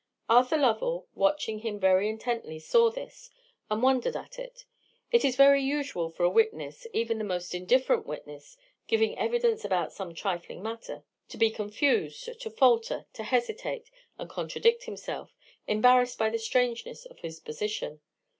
[0.27, 3.29] Arthur Lovell, watching him very intently, saw this,
[3.69, 4.65] and wondered at it.
[5.11, 9.93] It is very usual for a witness, even the most indifferent witness, giving evidence about
[9.93, 15.35] some trifling matter, to be confused, to falter, and hesitate, and contradict himself,
[15.67, 18.01] embarrassed by the strangeness of his position.